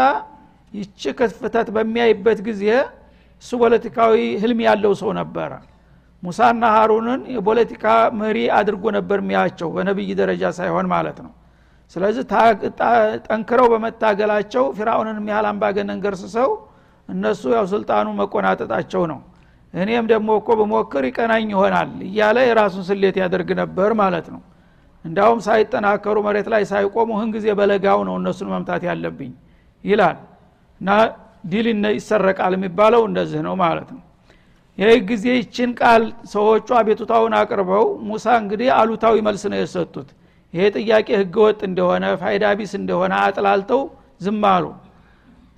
ይቺ 0.73 1.03
ክፍተት 1.19 1.69
በሚያይበት 1.75 2.39
ጊዜ 2.49 2.65
እሱ 3.43 3.51
ፖለቲካዊ 3.63 4.15
ህልም 4.43 4.61
ያለው 4.67 4.93
ሰው 5.01 5.11
ነበረ። 5.21 5.51
ሙሳና 6.23 6.63
ሀሩንን 6.75 7.21
የፖለቲካ 7.35 7.85
መሪ 8.21 8.39
አድርጎ 8.57 8.85
ነበር 8.97 9.19
የሚያቸው 9.23 9.69
በነቢይ 9.75 10.11
ደረጃ 10.21 10.43
ሳይሆን 10.59 10.87
ማለት 10.95 11.19
ነው። 11.25 11.33
ስለዚህ 11.93 12.25
ጠንክረው 13.27 13.67
በመታገላቸው 13.73 14.65
ፊራውንን 14.79 15.19
የሚያህል 15.21 15.47
አምባገነን 15.51 16.01
ገርስሰው 16.05 16.51
እነሱ 17.09 17.43
ያው 17.55 17.67
ስልጣኑ 17.73 18.07
መቆናጠጣቸው 18.19 19.03
ነው። 19.13 19.21
እኔም 19.75 20.05
ደግሞ 20.13 20.29
እኮ 20.41 20.51
በሞክር 20.59 21.05
ይቀናኝ 21.09 21.47
ይሆናል 21.55 21.91
እያለ 22.07 22.39
የራሱን 22.49 22.85
ስሌት 22.89 23.17
ያደርግ 23.23 23.51
ነበር 23.61 23.91
ማለት 24.03 24.27
ነው 24.35 24.41
እንዳውም 25.05 25.41
ሳይጠናከሩ 25.47 26.17
መሬት 26.27 26.49
ላይ 26.53 26.63
ሳይቆሙ 26.71 27.11
ህን 27.21 27.31
ጊዜ 27.37 27.47
በለጋው 27.59 28.01
ነው 28.09 28.15
እነሱን 28.21 28.49
መምታት 28.55 28.83
ያለብኝ 28.89 29.33
ይላል። 29.85 30.17
እና 30.81 30.91
ዲል 31.51 31.67
ይሰረቃል 31.97 32.53
የሚባለው 32.57 33.03
እንደዚህ 33.09 33.41
ነው 33.47 33.55
ማለት 33.63 33.89
ነው። 33.95 34.03
ይህ 34.79 34.99
ጊዜ 35.09 35.25
ይችን 35.39 35.71
ቃል 35.81 36.03
ሰዎቹ 36.33 36.69
አቤቱታውን 36.81 37.33
አቅርበው 37.39 37.87
ሙሳ 38.09 38.27
እንግዲህ 38.43 38.69
አሉታዊ 38.77 39.17
መልስ 39.29 39.43
ነው 39.53 39.59
የሰጡት። 39.61 40.09
ይሄ 40.55 40.65
ጥያቄ 40.77 41.09
ህገወጥ 41.21 41.59
እንደሆነ 41.69 42.05
ፋይዳ 42.21 42.45
ቢስ 42.59 42.73
እንደሆነ 42.81 43.15
አጥላልተው 43.25 43.81
ዝም 44.25 44.45
አሉ። 44.51 44.67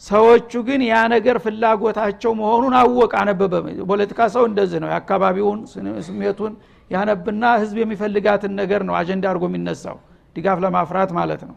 ሰዎቹ 0.02 0.52
ግን 0.68 0.80
ያ 0.86 0.96
ነገር 1.12 1.36
ፍላጎታቸው 1.44 2.32
መሆኑን 2.38 2.74
አወቅ 2.80 3.12
አነበበ። 3.20 3.54
ፖለቲካ 3.90 4.20
ሰው 4.34 4.44
እንደዚህ 4.50 4.78
ነው። 4.82 4.88
የአካባቢውን 4.92 5.58
ስሜቱን 6.06 6.52
ያነብና 6.90 7.44
ህዝብ 7.62 7.76
የሚፈልጋትን 7.82 8.52
ነገር 8.60 8.80
ነው 8.88 8.94
አጀንዳ 9.00 9.24
አድርጎ 9.30 9.44
የሚነሳው። 9.50 9.98
ድጋፍ 10.36 10.58
ለማፍራት 10.64 11.10
ማለት 11.18 11.42
ነው። 11.48 11.56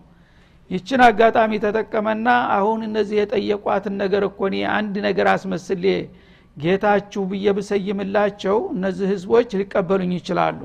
ይችን 0.71 1.01
አጋጣሚ 1.07 1.51
ተጠቀመና 1.63 2.27
አሁን 2.57 2.79
እነዚህ 2.87 3.15
የጠየቋትን 3.19 3.95
ነገር 4.03 4.23
እኮ 4.29 4.39
አንድ 4.73 4.95
ነገር 5.07 5.27
አስመስሌ 5.33 5.85
ጌታችሁ 6.57 7.21
ብዬ 7.29 7.45
ብሰይምላቸው 7.57 8.57
እነዚህ 8.73 9.07
ህዝቦች 9.13 9.51
ሊቀበሉኝ 9.61 10.11
ይችላሉ። 10.19 10.59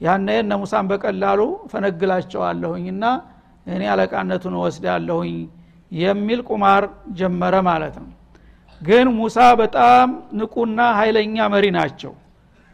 ያነ 0.00 0.28
እነ 0.42 0.52
ሙሳን 0.62 0.86
በቀላሉ 0.90 1.40
ፈነግላቸዋለሁኝና 1.72 3.04
እኔ 3.66 3.82
አለቃነቱን 3.92 4.54
ወስዳለሁኝ 4.62 5.34
የሚል 5.92 6.40
ቁማር 6.48 6.84
ጀመረ 7.18 7.54
ማለት 7.68 7.96
ነው። 8.02 8.10
ግን 8.80 9.06
ሙሳ 9.18 9.38
በጣም 9.60 10.08
ንቁና 10.38 10.80
ኃይለኛ 10.98 11.46
መሪ 11.54 11.66
ናቸው 11.76 12.12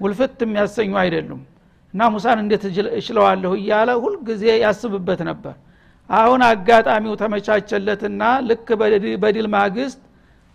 ውልፍት 0.00 0.40
የሚያሰኙ 0.44 0.92
አይደሉም። 1.02 1.42
እና 1.94 2.02
ሙሳን 2.14 2.38
እንዴት 2.42 2.62
እችለዋለሁ 2.98 3.52
እያለ 3.60 3.90
ሁልጊዜ 4.04 4.44
ያስብበት 4.64 5.20
ነበር። 5.28 5.54
አሁን 6.10 6.40
አጋጣሚው 6.48 7.14
ተመቻቸለትና 7.20 8.22
ልክ 8.48 8.68
በድል 9.22 9.46
ማግስት 9.56 10.00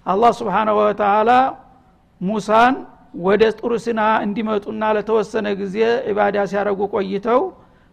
አላህ 0.06 0.32
ስብሓናሁ 0.40 0.76
ወተላ 0.82 1.32
ሙሳን 2.22 2.76
ወደ 3.26 3.44
ጡር 3.60 3.74
ሲና 3.84 4.02
እንዲመጡና 4.26 4.84
ለተወሰነ 4.96 5.48
ጊዜ 5.62 5.78
ኢባዳ 6.12 6.38
ሲያደረጉ 6.52 6.82
ቆይተው 6.94 7.42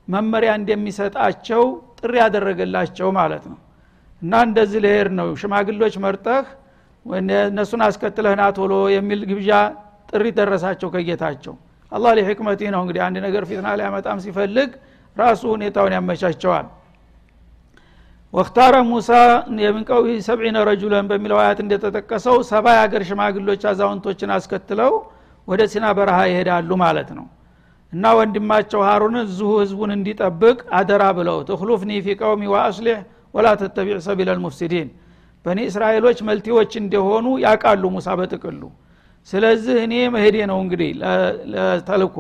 መመሪያ 0.09 0.51
እንደሚሰጣቸው 0.61 1.63
ጥሪ 2.01 2.13
ያደረገላቸው 2.23 3.09
ማለት 3.19 3.45
ነው። 3.53 3.59
እና 4.23 4.33
እንደዚህ 4.49 4.81
ልሄድ 4.85 5.09
ነው 5.19 5.29
ሽማግሎች 5.41 5.95
መርጠህ 6.05 6.45
እነሱን 7.47 7.83
አስከትለህና 7.87 8.45
ቶሎ 8.59 8.75
የሚል 8.97 9.21
ግብዣ 9.31 9.51
ጥሪ 10.11 10.25
ደረሳቸው 10.39 10.89
ከጌታቸው። 10.95 11.55
አላህ 11.93 12.11
ሊሕክመቲ 12.19 12.61
ነው 12.75 12.81
እንግዲህ 12.85 13.03
አንድ 13.07 13.17
ነገር 13.27 13.43
ፊትና 13.49 13.69
ሊያመጣም 13.81 14.19
ሲፈልግ 14.25 14.71
ራሱ 15.17 15.43
ሁኔታውን 15.55 15.93
ያመቻቸዋል። 15.97 16.67
ወክታረ 18.33 18.75
ሙሳ 18.89 19.11
የሚንቀው 19.65 20.01
ሰብዒነ 20.27 20.57
ረጁለን 20.69 21.07
በሚለው 21.11 21.39
አያት 21.43 21.59
እንደተጠቀሰው 21.65 22.37
ሰባ 22.51 22.67
የአገር 22.77 23.03
ሽማግሎች 23.11 23.63
አዛውንቶችን 23.71 24.33
አስከትለው 24.37 24.93
ወደ 25.49 25.63
ሲና 25.73 25.87
በረሃ 25.99 26.19
ይሄዳሉ 26.31 26.71
ማለት 26.83 27.11
ነው። 27.19 27.27
እና 27.93 28.05
ወንድማቸው 28.19 28.81
ሀሩን 28.89 29.17
እዚሁ 29.23 29.51
ህዝቡን 29.61 29.91
እንዲጠብቅ 29.97 30.59
አደራ 30.79 31.03
ብለው 31.19 31.39
ትክሉፍኒ 31.51 31.91
ፊ 32.05 32.17
ቀውሚ 32.21 32.43
ወአስሊሕ 32.55 32.99
ወላ 33.35 33.49
ተተቢዕ 33.61 33.99
ሰቢል 34.07 34.29
ልሙፍሲዲን 34.33 34.89
በኒ 35.47 35.59
እስራኤሎች 35.71 36.19
መልቲዎች 36.29 36.73
እንደሆኑ 36.83 37.27
ያቃሉ 37.45 37.85
ሙሳ 37.97 38.09
በጥቅሉ 38.21 38.63
ስለዚህ 39.29 39.77
እኔ 39.85 39.95
መሄዴ 40.15 40.37
ነው 40.51 40.59
እንግዲህ 40.65 40.91
ለተልኮ 41.53 42.17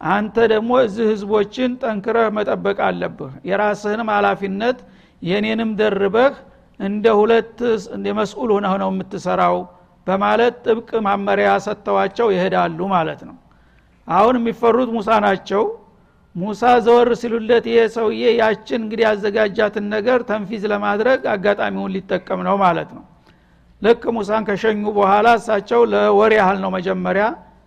አንተ 0.00 0.36
ደግሞ 0.52 0.70
እዚህ 0.86 1.04
ህዝቦችን 1.12 1.70
ጠንክረህ 1.82 2.26
መጠበቅ 2.36 2.78
አለብህ። 2.86 3.32
የራስህንም 3.48 4.08
ሀላፊነት 4.14 4.78
የኔንም 5.22 5.70
ደርበህ 5.80 6.34
እንደ 6.80 7.06
ሁለት 7.18 7.58
መስኡል 8.18 8.50
ሆነህ 8.54 8.74
ነው 8.82 8.90
የምትሰራው 8.92 9.56
በማለት 10.06 10.54
ጥብቅ 10.66 10.90
ማመሪያ 11.06 11.50
ሰጥተዋቸው 11.66 12.28
ይሄዳሉ 12.34 12.78
ማለት 12.94 13.20
ነው። 13.28 13.36
አሁን 14.08 14.36
የሚፈሩት 14.40 14.90
ሙሳ 14.96 15.10
ናቸው። 15.26 15.64
ሙሳ 16.34 16.62
ዘወር 16.84 17.08
ሲሉለት 17.20 17.64
ይሄ 17.70 17.80
ሰውዬ 17.94 18.22
ያችን 18.40 18.80
እንግዲህ 18.84 19.04
ያዘጋጃትን 19.08 19.86
ነገር 19.94 20.20
ተንፊዝ 20.28 20.62
ለማድረግ 20.72 21.20
አጋጣሚውን 21.32 21.92
ሊጠቀም 21.96 22.40
ነው 22.48 22.56
ማለት 22.62 22.90
ነው 22.96 23.04
ልክ 23.82 24.02
ሙሳን 24.16 24.42
ከሸኙ 24.48 24.82
በኋላ 24.96 25.28
እሳቸው 25.38 25.80
ለወር 25.92 26.32
ያህል 26.38 26.58
ነው 26.64 26.70
መጀመሪያ 26.76 27.24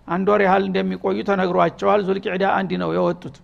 አንድ 0.08 0.28
ወር 0.32 0.42
ያህል 0.46 0.64
እንደሚቆዩ 0.68 1.18
ተነግሯቸዋል። 1.30 2.02
ዙልቅዕዳ 2.08 2.44
አንድ 2.58 2.72
ነው 2.82 2.90
የወጡት። 2.98 3.36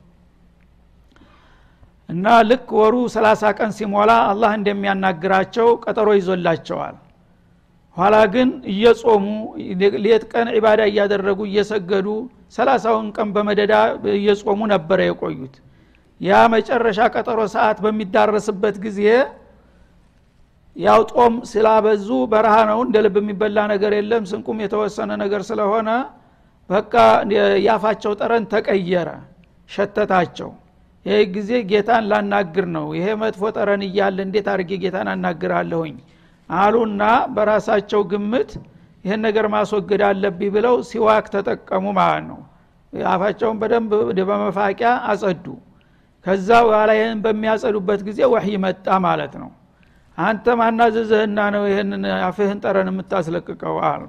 እና 2.09 2.25
ልክ 2.49 2.67
ወሩ 2.79 2.95
ሰላሳ 3.13 3.51
ቀን 3.57 3.71
ሲሞላ 3.77 4.11
አላህ 4.31 4.51
እንደሚያናግራቸው 4.59 5.67
ቀጠሮ 5.83 6.09
ይዞላቸዋል። 6.17 6.95
ኋላ 7.97 8.15
ግን 8.33 8.49
እየጾሙ 8.73 9.23
ሌት 10.05 10.23
ቀን 10.33 10.47
ዒባዳ 10.57 10.81
እያደረጉ 10.91 11.39
እየሰገዱ 11.49 12.07
ሰላሳውን 12.57 13.07
ቀን 13.17 13.29
በመደዳ 13.35 13.73
እየጾሙ 14.15 14.59
ነበረ 14.73 14.99
የቆዩት። 15.09 15.55
ያ 16.21 16.39
መጨረሻ 16.53 16.99
ቀጠሮ 17.15 17.39
ሰዓት 17.55 17.77
በሚዳረስበት 17.85 18.75
ጊዜ 18.85 18.99
ያው 20.75 21.01
ጦም 21.11 21.33
ስላበዙ 21.49 22.09
በረሃ 22.31 22.55
ነው። 22.69 22.79
እንደ 22.85 22.97
ልብ 23.05 23.15
የሚበላ 23.21 23.59
ነገር 23.71 23.91
የለም። 23.97 24.23
ስንቁም 24.29 24.59
የተወሰነ 24.63 25.11
ነገር 25.23 25.41
ስለሆነ 25.49 25.89
በቃ 26.69 26.93
ያፋቸው 27.65 28.11
ጠረን 28.19 28.43
ተቀየረ 28.53 29.09
ሸተታቸው። 29.69 30.49
ይህ 31.05 31.21
ጊዜ 31.35 31.51
ጌታን 31.69 32.03
ላናግር 32.11 32.65
ነው። 32.75 32.85
ይሄ 32.97 33.07
መጥፎ 33.21 33.43
ጠረን 33.55 33.81
እያለ 33.87 34.17
እንዴት 34.27 34.47
አድርጌ 34.53 34.71
ጌታን 34.83 35.07
አናግራለሁኝ? 35.13 35.95
አሉና 36.49 37.03
በራሳቸው 37.35 38.01
ግምት 38.11 38.51
ይህን 39.05 39.21
ነገር 39.25 39.45
ማስወገድ 39.53 40.01
አለብኝ 40.07 40.49
ብለው 40.55 40.75
ሲዋክ 40.89 41.25
ተጠቀሙ 41.35 41.85
ማለት 41.99 42.25
ነው። 42.31 42.39
አፋቸውን 42.93 43.57
በደንብ 43.61 43.91
በመፋቂያ 44.29 44.89
አጸዱ። 45.09 45.45
ከዛ 46.25 46.49
በኋላ 46.65 46.91
ይህን 46.97 47.19
በሚያጸዱበት 47.23 48.01
ጊዜ 48.07 48.19
ወህይ 48.33 48.55
መጣ 48.65 48.87
ማለት 49.05 49.33
ነው 49.41 49.49
አንተ 50.17 50.45
ማናዘዝህና 50.59 51.39
ነው 51.55 51.63
ይህንን 51.69 52.03
አፍህን 52.25 52.59
ጠረን 52.63 52.89
የምታስለቅቀው? 52.91 53.75
አሉ። 53.89 54.03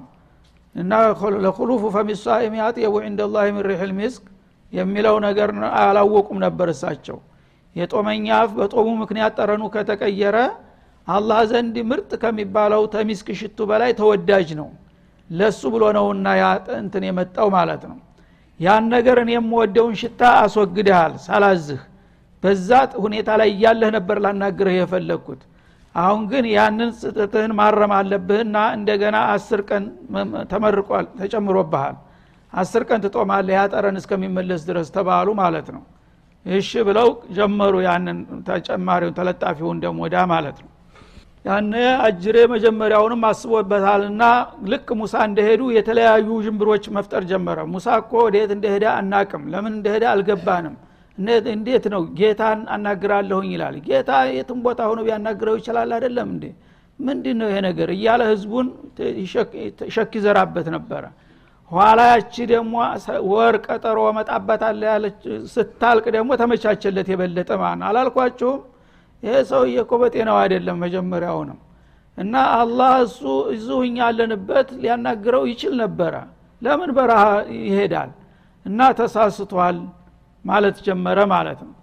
እና 0.75 0.91
ለኩሉፉ 1.43 1.83
ፈሚሳኢም 1.95 2.55
አጥየቡ 2.65 2.95
ዕንደ 3.05 3.21
ላህ 3.33 3.45
ምን 3.55 3.63
ሪሕል 3.69 3.91
ሚስክ 3.99 4.23
የሚለው 4.73 5.15
ነገር 5.25 5.49
አላወቁም 5.81 6.37
ነበር 6.45 6.67
እሳቸው። 6.73 7.17
የጦመኛ 7.75 8.25
አፍ 8.39 8.51
በጦሙ 8.57 8.87
ምክንያት 9.01 9.33
ጠረኑ 9.39 9.63
ከተቀየረ 9.75 10.37
አላህ 11.07 11.39
ዘንድ 11.51 11.75
ምርጥ 11.89 12.11
ከሚባለው 12.21 12.83
ተሚስክ 12.93 13.27
ሽቱ 13.39 13.57
በላይ 13.69 13.91
ተወዳጅ 13.99 14.49
ነው። 14.59 14.69
ለሱ 15.29 15.61
ብሎ 15.73 15.83
ነውና 15.97 16.27
እንትን 16.77 17.03
የመጣው 17.07 17.47
ማለት 17.55 17.83
ነው። 17.91 17.97
ያን 18.59 18.85
ነገር 18.93 19.17
እኔ 19.23 19.31
የምወደውን 19.35 19.95
ሽታ 20.01 20.21
አስወግድሃል 20.41 21.13
ሳላዝህ። 21.25 21.81
በዛ 22.43 22.69
ሁኔታ 23.03 23.29
ላይ 23.41 23.49
እያለህ 23.53 23.89
ነበር 23.97 24.17
ላናግርህ 24.23 24.75
የፈለግኩት 24.79 25.41
አሁን 25.95 26.21
ግን 26.31 26.45
ያንን 26.53 26.91
ስጥትህን 26.99 27.51
ማረም 27.57 27.91
አለብህና 27.97 28.57
እንደገና 28.77 29.17
አስር 29.33 29.61
ቀን 29.69 29.83
ተመርቋል 30.51 31.07
ተጨምሮብሃል። 31.19 31.97
አስር 32.53 32.83
ቀን 32.89 32.99
ትጦማለህ 33.05 33.55
ያጠረን 33.59 33.97
እስከሚመለስ 34.01 34.61
ድረስ 34.69 34.87
ተባሉ 34.95 35.27
ማለት 35.41 35.67
ነው። 35.75 35.83
እሺ 36.45 36.71
ብለው 36.87 37.09
ጀመሩ 37.37 37.73
ያንን 37.85 38.17
ተጨማሪውን 38.47 39.15
ተለጣፊውን 39.19 39.77
ደሞዳ 39.83 40.15
ማለት 40.33 40.57
ነው። 40.63 40.69
ያነ 41.45 41.73
አጅሬ 42.05 42.37
መጀመሪያውንም 42.53 43.23
አስቦበታልና 43.29 44.23
ልክ 44.71 44.89
ሙሳ 44.99 45.15
እንደሄዱ 45.29 45.61
የተለያዩ 45.77 46.27
ዥንብሮች 46.45 46.85
መፍጠር 46.97 47.23
ጀመረ። 47.31 47.59
ሙሳ 47.73 47.87
እኮ 48.01 48.11
ወደየት 48.25 48.51
እንደሄደ 48.57 48.85
አናቅም 48.97 49.43
ለምን 49.53 49.73
እንደሄደ 49.77 50.03
አልገባንም 50.13 50.75
እንዴት 51.17 51.85
ነው 51.93 52.01
ጌታን 52.19 52.59
አናግራለሁኝ 52.73 53.49
ይላል? 53.55 53.75
ጌታ 53.87 54.11
የትም 54.37 54.59
ቦታ 54.65 54.79
ሆኖ 54.89 54.99
ቢያናግረው 55.07 55.55
ይችላል 55.59 55.89
አይደለም 55.97 56.29
እንዴ? 56.35 56.45
ምንድን 56.99 57.37
ነው 57.41 57.47
ይሄ 57.51 57.57
ነገር 57.67 57.89
እያለ 57.95 58.21
ህዝቡን 58.31 58.67
ሸክ 59.95 60.11
ይዘራበት 60.17 60.67
ነበረ። 60.75 61.03
ኋላ 61.71 61.99
ያቺ 62.11 62.35
ደግሞ 62.51 62.73
ወር 63.31 63.55
ቀጠሮ 63.65 63.99
መጣበታለ 64.17 64.81
ያለች 64.91 65.21
ስታልቅ 65.53 66.05
ደግሞ 66.15 66.31
ተመቻቸለት 66.41 67.07
የበለጠ 67.13 67.49
ነው 67.55 67.87
አላልኳችሁም? 67.89 68.59
ይሄ 69.23 69.35
ሰውዬ 69.51 69.75
እኮ 69.85 69.93
በጤናው 70.01 70.37
አይደለም 70.43 70.77
መጀመሪያውንም። 70.85 71.59
እና 72.17 72.33
አላህ 72.59 72.93
እሱ 73.05 73.21
እዚሁ 73.53 73.77
ያለንበት 73.99 74.69
ሊያናግረው 74.81 75.43
ይችል 75.51 75.73
ነበረ። 75.83 76.15
ለምን 76.61 76.89
በረሃ 76.97 77.23
ይሄዳል? 77.63 78.11
እና 78.65 78.79
ተሳስቷል 78.99 79.77
ማለት 80.45 80.77
ጀመረ 80.85 81.19
ማለት 81.33 81.59
ነው። 81.67 81.73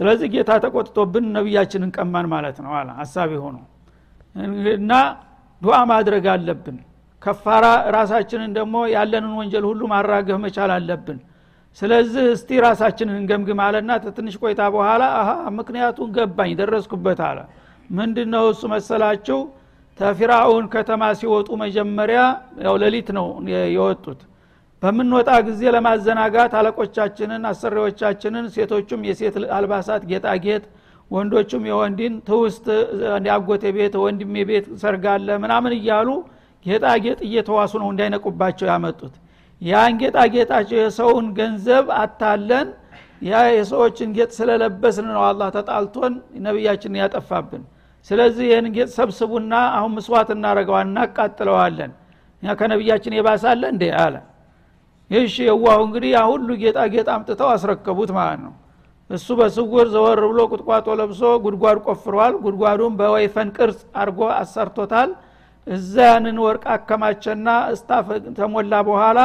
ስለዚህ 0.00 0.26
ጌታ 0.34 0.50
ተቆጥቶብን 0.64 1.24
ነቢያችንን 1.36 1.90
ቀማን 1.96 2.26
ማለት 2.34 2.58
ነው 2.64 2.72
አለ። 2.78 2.88
ሀሳቢ 3.00 3.30
ሆኖ 3.44 3.56
እና 4.76 4.92
ዱዓ 5.62 5.78
ማድረግ 5.90 6.24
አለብን። 6.34 6.76
ከፋራ 7.22 7.64
ራሳችንን 7.96 8.50
ደግሞ 8.58 8.76
ያለንን 8.92 9.32
ወንጀል 9.40 9.64
ሁሉ 9.70 9.80
ማራገፍ 9.92 10.38
መቻል 10.44 10.70
አለብን። 10.76 11.18
ስለዚህ 11.78 12.24
እስቲ 12.34 12.50
ራሳችንን 12.64 13.16
እንገምግም 13.18 13.60
አለና 13.64 13.90
ትንሽ 14.16 14.34
ቆይታ 14.42 14.62
በኋላ 14.74 15.02
አሀ 15.18 15.28
ምክንያቱን 15.58 16.08
ገባኝ 16.16 16.52
ደረስኩበት 16.60 17.20
አለ። 17.28 17.38
ምንድን 17.90 18.28
ነው 18.34 18.44
እሱ 18.52 18.62
መሰላችሁ? 18.72 19.38
ተፊራውን 19.98 20.64
ከተማ 20.74 21.02
ሲወጡ 21.20 21.48
መጀመሪያ 21.62 22.20
ያው 22.66 22.74
ሌሊት 22.82 23.08
ነው 23.16 23.26
የወጡት 23.74 24.20
በምንወጣ 24.82 25.30
ጊዜ 25.46 25.62
ለማዘናጋት 25.74 26.52
አለቆቻችንን 26.58 27.42
አሰሪዎቻችንን 27.50 28.44
ሴቶቹም 28.54 29.00
የሴት 29.08 29.34
አልባሳት 29.56 30.02
ጌጣጌጥ 30.12 30.62
ወንዶቹም 31.10 31.64
የወንዲን 31.68 32.14
ትውስት 32.28 32.66
አጎቴ 33.34 33.64
ቤት 33.76 33.94
ወንድሜ 34.02 34.34
ቤት 34.50 34.66
ሰርጋለ 34.82 35.28
ምናምን 35.42 35.72
እያሉ 35.78 36.08
ጌጣጌጥ 36.66 37.18
እየተዋሱ 37.28 37.72
ነው 37.82 37.88
እንዳይነቁባቸው 37.92 38.66
ያመጡት። 38.72 39.14
ያን 39.62 39.94
ጌጣጌጣቸው 40.02 40.78
የሰውን 40.80 41.26
ገንዘብ 41.38 41.86
አታለን። 42.00 42.68
ያ 43.22 43.40
የሰዎችን 43.54 44.10
ጌጥ 44.16 44.30
ስለለበስን 44.38 45.06
ነው 45.10 45.22
አላህ 45.28 45.48
ተጣልቶን 45.56 46.12
ነቢያችንን 46.46 47.00
ያጠፋብን። 47.02 47.64
ስለዚህ 48.08 48.44
ይህን 48.50 48.68
ጌጥ 48.76 48.90
ሰብስቡና 48.96 49.54
አሁን 49.76 49.92
ምስዋት 49.98 50.28
እናረገዋል 50.36 50.86
እናቃጥለዋለን። 50.88 51.92
ከነቢያችን 52.42 53.16
የባሳለ 53.16 53.62
እንዴ 53.74 53.84
አለ 54.02 54.14
ይሽ 55.10 55.34
የዋሁ 55.44 55.78
እንግዲህ 55.86 56.10
ያ 56.14 56.20
ሁሉ 56.30 56.48
ጌጣጌጥ 56.62 57.06
አምጥተው 57.14 57.48
አስረከቡት 57.54 58.10
ማለት 58.18 58.40
ነው። 58.44 58.52
እሱ 59.10 59.28
በስውር 59.38 59.86
ዘወር 59.94 60.20
ብሎ 60.30 60.40
ቁጥቋጦ 60.52 60.86
ለብሶ 61.00 61.22
ጉድጓድ 61.44 61.78
ቆፍሯል። 61.86 62.34
ጉድጓዱን 62.44 62.92
በወይፈን 63.00 63.48
ቅርጽ 63.56 63.80
አድርጎ 64.00 64.20
አሰርቶታል። 64.36 65.10
እዛ 65.66 65.94
ያንን 66.10 66.36
ወርቅ 66.44 66.64
አከማቸና 66.74 67.46
እስታፍ 67.74 68.06
ተሞላ 68.38 68.74
በኋላ 68.88 69.18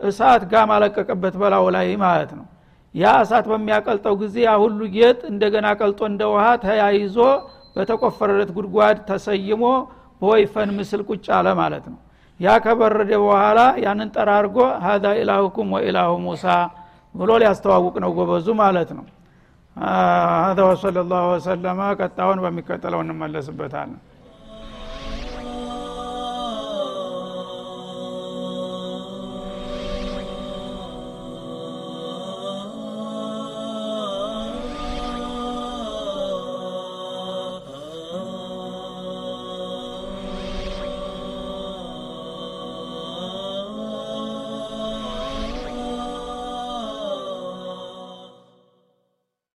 እሳት 0.00 0.42
ጋም 0.52 0.70
አለቀቀበት 0.74 1.34
በላው 1.40 1.66
ላይ 1.76 1.88
ማለት 2.04 2.30
ነው። 2.38 2.46
ያ 2.94 3.12
እሳት 3.24 3.46
በሚያቀልጠው 3.50 4.14
ጊዜ 4.22 4.36
ያ 4.46 4.52
ሁሉ 4.62 4.80
ጌጥ 4.96 5.20
እንደገና 5.30 5.66
ቀልጦ 5.80 6.00
እንደ 6.10 6.22
ውሃ 6.32 6.46
ተያይዞ 6.64 7.16
በተቆፈረለት 7.76 8.50
ጉድጓድ 8.56 8.96
ተሰይሞ 9.08 9.62
በወይፈን 10.22 10.70
ምስል 10.78 11.00
ቁጭ 11.08 11.26
አለ 11.36 11.48
ማለት 11.60 11.84
ነው 11.92 11.98
ያ 12.39 12.55
ከበረደ 12.65 13.11
በኋላ 13.25 13.59
ያንን 13.85 14.09
ጠራርጎ 14.15 14.57
ሀዛ 14.85 15.05
ኢላሁኩም 15.21 15.69
ወኢላሁ 15.75 16.11
ሙሳ 16.25 16.45
ብሎ 17.15 17.29
ሊያስተዋውቅ 17.43 17.95
ነው 18.05 18.11
ጎበዙ 18.17 18.47
ማለት 18.63 18.89
ነው 18.97 19.05
هذا 20.45 20.63
وصلى 20.69 20.99
الله 21.05 21.23
وسلم 21.33 21.79
ቀጣውን 21.99 22.39
በሚቀጥለው 22.43 22.99
እንመለስበታለን 23.03 23.99